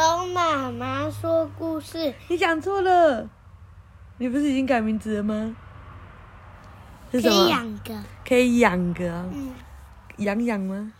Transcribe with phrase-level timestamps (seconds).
[0.00, 3.28] 龙妈妈说故事，你讲错了，
[4.16, 5.54] 你不是已经改名字了吗？
[7.12, 7.48] 是可以什么？
[7.50, 9.52] 养个，可以养个哦，嗯，
[10.16, 10.90] 养养吗？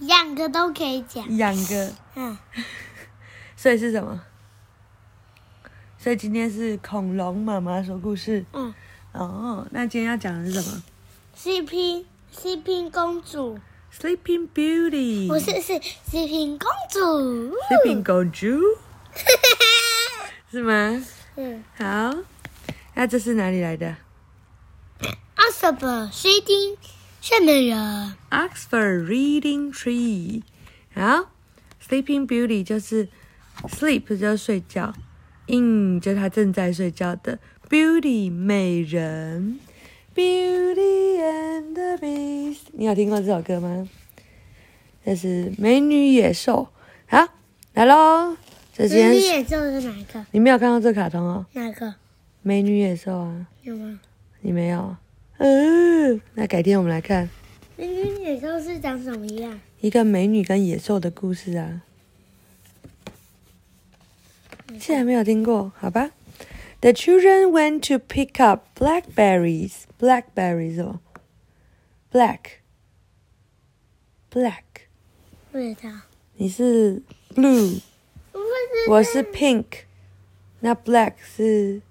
[0.00, 2.36] 养个都可以讲，养个，嗯，
[3.56, 4.20] 所以是什么？
[5.96, 8.44] 所以今天是恐龙妈妈说故事。
[8.52, 8.74] 嗯。
[9.12, 10.82] 哦，那今天要讲的是什么？
[11.32, 13.58] 西平西平公主，
[13.97, 15.27] ？Sleeping Beauty。
[15.27, 18.59] 不是是西平公主， Sleeping 公主
[20.49, 21.05] 是吗？
[21.35, 22.13] 嗯好，
[22.95, 23.95] 那这是哪里来的
[25.35, 26.77] 阿瑟伯 西丁
[27.21, 30.43] 睡美人， ？Oxford Reading Tree。
[30.93, 31.31] 好，
[31.87, 33.07] Sleeping Beauty 就是
[33.63, 34.93] sleep 就是睡觉，
[35.47, 39.59] in 就是她正在睡觉的 Beauty 美人。
[40.16, 43.86] Beauty and the Beast，你有听过这首歌吗？
[45.04, 46.68] 这是美女野兽。
[47.06, 47.28] 好，
[47.74, 48.34] 来喽，
[48.78, 50.24] 美女野兽是哪一个？
[50.30, 51.94] 你没有看到这卡通哦，哪个？
[52.40, 54.00] 美女野兽啊，有吗？
[54.40, 54.96] 你没有？
[55.36, 57.28] 嗯，那改天我们来看
[57.76, 59.60] 美女野兽是长什么样？
[59.82, 61.82] 一个美女跟野兽的故事啊。
[64.80, 66.10] 竟然没有听过，好吧
[66.86, 69.86] ？The children went to pick up blackberries.
[69.98, 71.00] Blackberries 什么
[72.12, 72.60] ？Black.
[74.30, 74.62] Black.
[75.50, 75.90] 不知道。
[76.36, 77.02] 你是
[77.34, 77.80] blue，
[78.88, 79.64] 我是 pink。
[80.60, 81.82] 那 black 是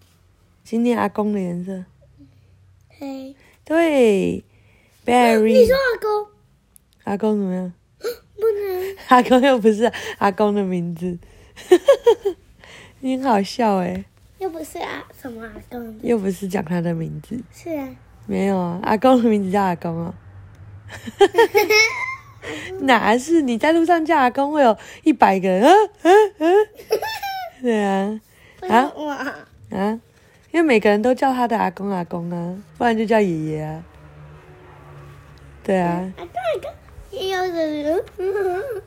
[0.64, 1.84] 今天阿公的颜色。
[2.88, 3.36] 黑。
[3.66, 4.46] 对
[5.06, 5.60] ，berry。
[5.60, 6.28] 你说阿公
[7.04, 7.74] 阿公怎么样？
[8.00, 8.96] 不能？
[9.10, 11.20] 阿公又不是阿公的名字，
[13.02, 14.06] 你很好笑哎，
[14.46, 16.00] 又不是阿什么阿公？
[16.04, 17.90] 又不是讲他的名字，是啊。
[18.28, 20.14] 没有啊，阿公的名字叫阿公哦。
[22.82, 25.64] 哪是你在路上叫阿公会有一百个人？
[25.64, 25.72] 啊
[26.04, 26.06] 啊
[26.38, 26.46] 啊！
[27.60, 28.20] 对啊，
[28.70, 30.00] 啊我啊，
[30.52, 33.84] 因为每个人都叫他的阿公阿公啊，不然就叫爷爷啊。
[35.64, 36.72] 对啊，阿公阿公
[37.10, 38.04] 也有人。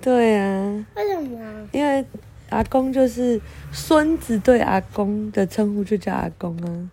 [0.00, 1.69] 对啊，为什么？
[1.72, 2.04] 因为
[2.50, 3.41] 阿公就是
[3.72, 6.91] 孙子对阿公的称呼就叫阿公啊。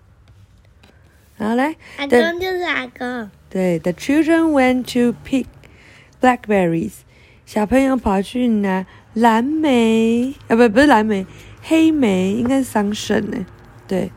[1.38, 3.30] 好，来，阿公就是阿公。
[3.50, 5.46] 对，The children went to pick
[6.22, 6.94] blackberries。
[7.46, 11.26] 小朋友跑去拿蓝莓，啊不不是蓝莓，
[11.62, 13.46] 黑莓应该是桑葚呢。
[13.88, 14.12] 对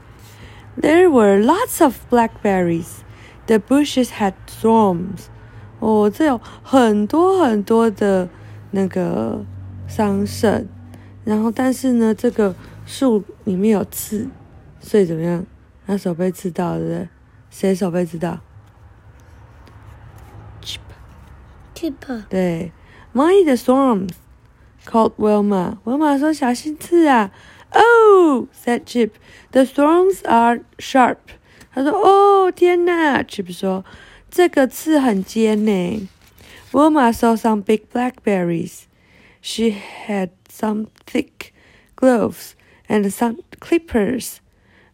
[0.80, 3.00] ，There were lots of blackberries.
[3.46, 5.26] The bushes had thorns.
[5.80, 8.28] 哦，这有很多很多的
[8.70, 9.44] 那个
[9.86, 10.66] 桑葚，
[11.27, 12.55] 然后但是呢，这个
[12.85, 14.27] 树里面有刺，
[14.79, 15.45] 所以怎么样？
[15.85, 17.09] 他手被刺到了，对不对？
[17.49, 18.39] 谁手被刺到？
[21.75, 22.23] Tip。
[22.29, 22.71] 对，
[23.13, 24.11] Mind the storms,
[24.85, 25.77] called Wilma.
[25.83, 27.31] Wilma 说：“小心刺啊！”
[27.71, 29.11] Oh, said Chip,
[29.51, 31.17] the storms are sharp.
[31.73, 33.83] 他说：“哦，天哪！”Chip 说：“
[34.31, 36.07] 这个刺很尖呢。”
[36.71, 38.83] Wilma saw some big blackberries.
[39.41, 39.71] She
[40.07, 41.52] had some thick
[41.94, 42.52] gloves
[42.88, 44.36] and some clippers.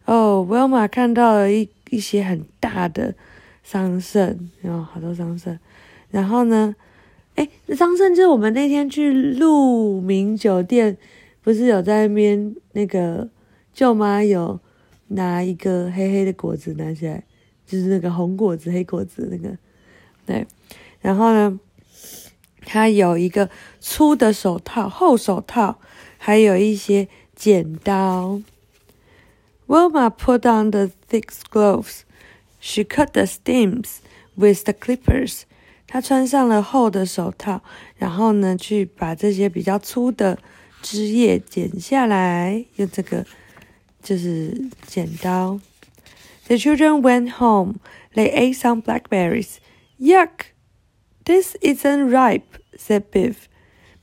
[0.05, 3.15] 哦，Wilma 看到了一一些很大的
[3.63, 5.57] 桑葚，有好多桑葚。
[6.11, 6.75] 然后呢，
[7.35, 10.97] 哎，桑葚就是我们那天去鹿鸣酒店，
[11.41, 13.27] 不是有在那边那个
[13.73, 14.59] 舅妈有
[15.07, 17.23] 拿一个黑黑的果子拿起来，
[17.65, 19.57] 就是那个红果子、黑果子那个，
[20.25, 20.45] 对。
[21.01, 21.59] 然后呢，
[22.65, 23.49] 它有一个
[23.79, 25.79] 粗的手套、厚手套，
[26.17, 28.41] 还有一些剪刀。
[29.67, 32.01] Wilma put on the thick gloves.
[32.59, 33.97] She cut the stems
[34.35, 35.43] with the clippers.
[35.87, 37.61] 她穿上了厚的手套，
[37.97, 40.39] 然后呢，去把这些比较粗的
[40.81, 43.25] 枝叶剪下来，用这个
[44.01, 45.59] 就是剪刀。
[46.47, 47.75] The children went home.
[48.13, 49.57] They ate some blackberries.
[49.99, 50.54] Yuck!
[51.25, 52.43] This isn't ripe,"
[52.77, 53.35] said Biff.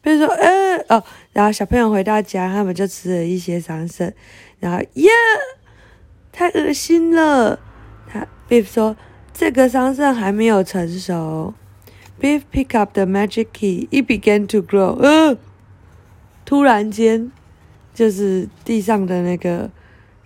[0.02, 4.12] 比如说，呃，哦，然后小朋友回到家，他们就吃了一些桑葚，
[4.58, 5.10] 然后呀，
[6.32, 7.60] 太恶心了。
[8.08, 8.96] 他 Biff 说，
[9.32, 11.54] 这个桑葚还没有成熟。
[12.20, 13.88] Biff picked up the magic key.
[13.92, 14.96] It began to grow.
[15.00, 15.38] 呃，
[16.44, 17.30] 突然间，
[17.94, 19.70] 就是地上的那个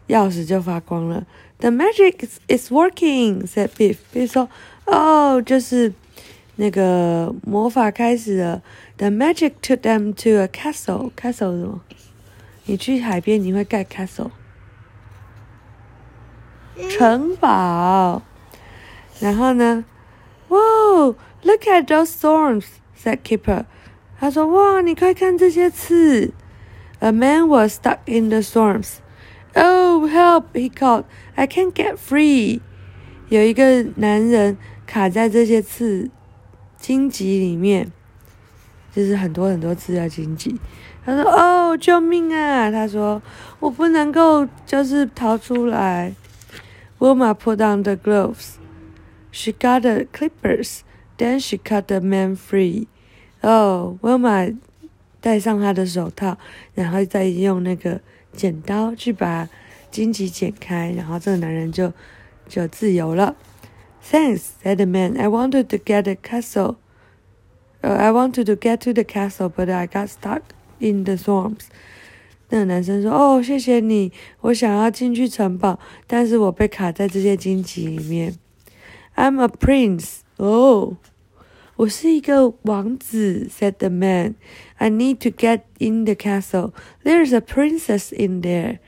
[0.08, 1.26] 钥匙就发光了。
[1.58, 3.96] The magic is, is working," said Biff.
[4.14, 4.48] Biff 说，
[4.86, 5.92] 哦，就是
[6.56, 8.62] 那个魔法开始了。
[8.96, 11.12] The magic took them to a castle.
[11.16, 11.80] Castle 什么？
[12.64, 14.30] 你去海边你会盖 castle，
[16.90, 18.22] 城堡。
[19.20, 19.84] 然后呢
[20.48, 22.64] ，Wow, look at those thorns,"
[23.00, 23.64] said keeper.
[24.18, 26.32] 他说：“哇，你快看这些刺
[26.98, 28.96] A man was stuck in the storms.
[29.54, 30.46] Oh, help!
[30.54, 31.04] He called.
[31.34, 32.60] I can't get free.
[33.28, 34.56] 有一个男人
[34.86, 36.10] 卡在这些刺
[36.86, 37.90] 荆棘里面，
[38.94, 40.54] 就是很多很多次的荆棘。
[41.04, 43.20] 他说：“哦，救命啊！”他说
[43.58, 46.14] ：“我不能够就是逃出来。”
[47.00, 48.54] Wilma put on the gloves.
[49.32, 50.82] She got the clippers.
[51.18, 52.86] Then she cut the man free.
[53.40, 54.56] 哦，Wilma
[55.20, 56.38] 戴上他的手套，
[56.76, 58.00] 然后再用那个
[58.32, 59.48] 剪刀去把
[59.90, 61.92] 荆棘剪开，然后这个男人就
[62.48, 63.34] 就自由了。
[64.05, 65.15] Thanks, said the man.
[65.17, 66.77] I wanted to get the castle.
[67.83, 70.41] Uh, I wanted to get to the castle, but I got stuck
[70.79, 71.67] in the storms.
[72.49, 78.35] 那个男生说：“哦，谢谢你，我想要进去城堡，但是我被卡在这些荆棘里面。”
[79.15, 80.19] I'm a prince.
[80.37, 80.97] 哦，
[81.77, 84.35] 我是一个王子，said the man.
[84.75, 86.73] I need to get in the castle.
[87.03, 88.79] There's a princess in there.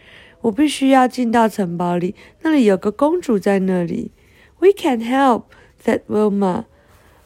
[0.41, 4.11] 我必须要进到城堡里，那里有个公主在那里。
[4.59, 5.45] We can help,
[5.83, 6.65] said Wilma.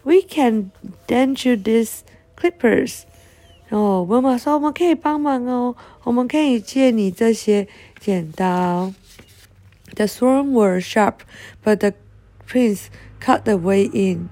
[0.03, 0.71] We can
[1.07, 1.99] lend you these
[2.35, 3.03] clippers.
[3.69, 7.67] 哦，Wilma 说我们可以帮忙哦，我们可以借你这些
[7.99, 8.93] 剪刀。
[9.95, 11.15] The thorns were sharp,
[11.63, 11.93] but the
[12.47, 12.85] prince
[13.19, 14.29] cut the way in.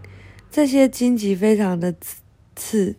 [0.49, 1.93] 这些荆棘非常的
[2.55, 2.95] 刺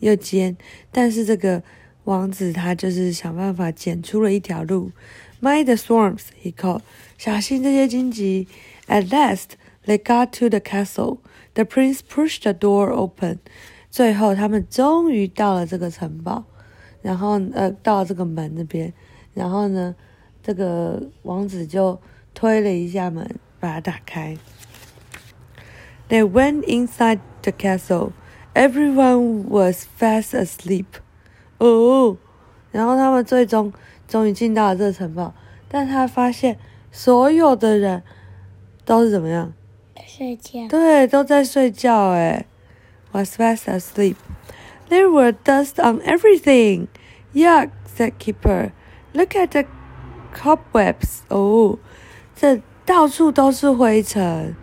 [0.00, 0.56] 又尖，
[0.92, 1.62] 但是这个
[2.04, 4.92] 王子他就是想办法剪出了一条路。
[5.40, 6.82] Mind the storms, he called.
[7.16, 8.46] 小心这些荆棘。
[8.87, 11.19] At last, they got to the castle.
[11.53, 13.39] The prince pushed the door open.
[13.89, 16.45] 最后，他们终于到了这个城堡，
[17.01, 18.91] 然后呃，到了这个门那边，
[19.33, 19.95] 然后呢，
[20.41, 22.01] 这个王子就
[22.33, 24.37] 推了一下门，把它打开。
[26.09, 28.11] They went inside the castle.
[28.53, 30.85] Everyone was fast asleep.
[31.59, 32.17] 哦，
[32.71, 33.71] 然后他们最终
[34.07, 35.33] 终于进到了这个城堡，
[35.69, 36.57] 但他发现
[36.91, 38.03] 所有的人
[38.85, 39.53] 都是怎么样？
[40.05, 40.67] 睡觉。
[40.67, 42.09] 对，都在睡觉。
[42.09, 42.45] 哎
[43.11, 44.15] ，was fast asleep.
[44.89, 46.87] There were dust on everything.
[47.33, 48.71] Yuck, said Keeper.
[49.13, 49.65] Look at the
[50.35, 51.21] cobwebs.
[51.29, 51.79] 哦，
[52.35, 54.55] 这到处都是灰尘。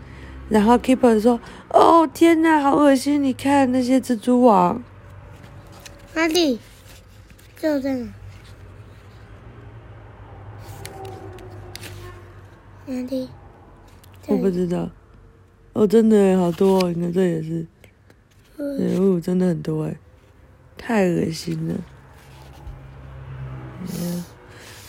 [0.48, 1.40] 然后 Keeper 说
[1.70, 3.22] ：“哦，天哪，好恶心！
[3.22, 4.82] 你看那些蜘蛛网。”
[6.14, 6.58] 哪里？
[7.56, 8.08] 就在哪？
[12.86, 13.28] 哪里？
[14.26, 14.88] 我不知道。
[15.72, 16.92] 哦，真的好多哦！
[16.92, 17.66] 你看这也是，
[18.56, 19.96] 哦，真的很多哎，
[20.76, 21.74] 太恶心了。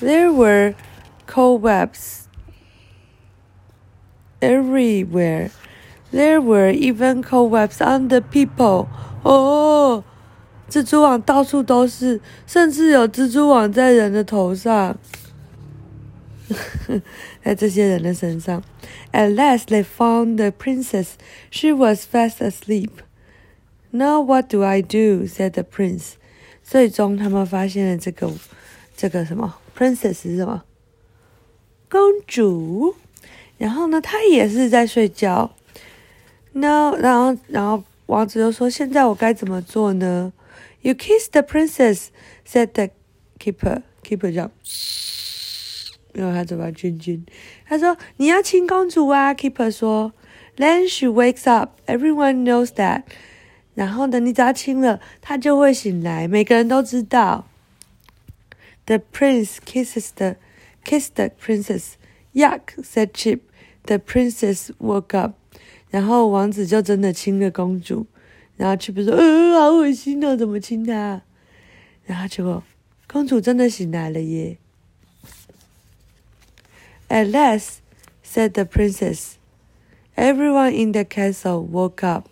[0.02, 0.74] There were
[1.28, 2.24] cobwebs
[4.40, 5.52] everywhere.
[6.12, 8.88] There were even cobwebs on the people.
[9.22, 10.04] 哦，
[10.68, 14.98] 蜘蛛网到处都是，甚至有蜘蛛网在人的头上。
[17.43, 18.63] 在这些人的身上。
[19.13, 21.15] At last, they found the princess.
[21.51, 22.91] She was fast asleep.
[23.91, 25.27] Now what do I do?
[25.27, 26.15] said the prince.
[26.63, 28.33] 最终，他们发现了这个
[28.97, 30.65] 这个什么 princess 是什么
[31.89, 32.95] 公主。
[33.59, 35.55] 然后呢，她也是在睡觉。
[36.53, 40.33] No，然后然后王子就说：“现在我该怎么做呢？”
[40.83, 42.07] You kiss the princess,
[42.47, 42.91] said the
[43.39, 43.83] keeper.
[44.03, 44.51] Keeper 讲。
[46.14, 47.24] 因为他嘴巴尖尖，
[47.66, 49.34] 他说：“你要亲公主啊。
[49.34, 50.14] ”Keeper 说
[50.58, 51.80] ：“Then she wakes up.
[51.88, 53.04] Everyone knows that.”
[53.74, 57.48] 然后呢，你只要亲了，她就会醒来，每个人都知道。
[58.86, 60.36] The prince kisses the
[60.84, 61.94] kiss the princess.
[62.34, 63.40] Yuck, said Chip.
[63.86, 65.36] The princess woke up.
[65.90, 68.08] 然后王子就真的亲了公主。
[68.58, 71.22] 然后 Chip 说：“呃，好恶心哦，怎么亲她？”
[72.06, 72.62] 然后结果
[73.08, 74.58] 公主真的醒来了耶。
[77.11, 77.81] At last,
[78.23, 79.39] said the princess.
[80.17, 82.29] Everyone in the castle woke up.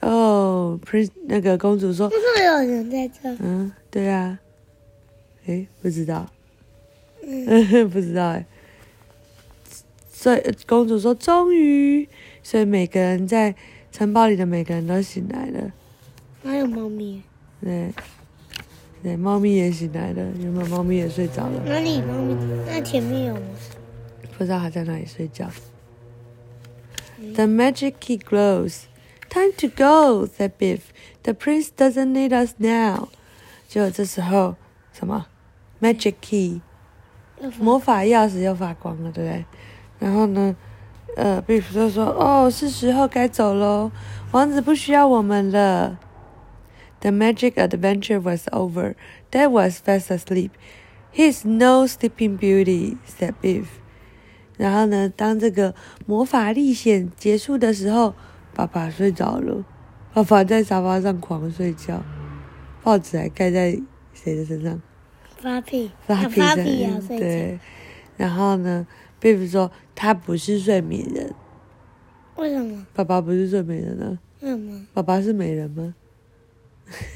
[0.00, 3.36] Oh, prince 那个公主说为什么有人在这？
[3.40, 4.38] 嗯，对啊。
[5.46, 6.30] 诶，不知道。
[7.22, 8.44] 嗯，不知道哎。
[10.12, 12.08] 所以公主说：“终于，
[12.42, 13.54] 所以每个人在
[13.92, 15.72] 城堡里的每个人都醒来了。
[16.42, 17.22] 还有猫咪。
[17.60, 17.92] 对，
[19.01, 22.01] 对，猫咪也醒来了，原本猫咪也睡着了，哪里？
[22.01, 22.35] 猫咪？
[22.67, 23.41] 那前面有吗？
[24.37, 25.49] 不知道还在哪里睡觉。
[27.35, 28.83] The magic key glows.
[29.29, 30.79] Time to go, said Biff.
[31.23, 33.09] The prince doesn't need us now.
[33.67, 34.55] 就这时候，
[34.91, 35.27] 什么
[35.79, 36.61] ？Magic key，
[37.59, 39.45] 魔法钥匙又发光了，对不对？
[39.99, 40.55] 然后呢，
[41.15, 43.91] 呃，Biff 就说：“哦，是时候该走喽，
[44.31, 45.99] 王子不需要我们了。”
[47.01, 48.95] The magic adventure was over.
[49.31, 50.51] Dad was fast asleep.
[51.13, 53.65] He's no sleeping beauty," said Biff.
[54.57, 55.73] 然后呢，当这个
[56.05, 58.13] 魔法历险结束的时候，
[58.53, 59.65] 爸爸睡着了。
[60.13, 62.03] 爸爸在沙发上狂睡觉，
[62.83, 63.79] 报纸还盖在
[64.13, 64.81] 谁的身上？
[65.37, 66.63] 发屁，发屁发的。
[67.07, 67.59] 对。
[68.17, 68.85] 然后呢
[69.21, 71.33] ，Biff 说他不是睡美人。
[72.35, 72.85] 为什么？
[72.93, 74.19] 爸爸不是睡美人啊？
[74.41, 74.85] 为什么？
[74.93, 75.95] 爸爸是美人吗？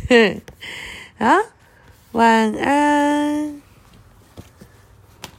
[1.18, 1.38] 啊，
[2.12, 3.62] 晚安。